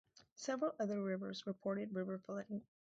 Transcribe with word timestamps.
Several 0.33 0.73
other 0.79 0.99
rivers 0.99 1.45
reported 1.45 1.93
river 1.93 2.17
flooding. 2.17 2.63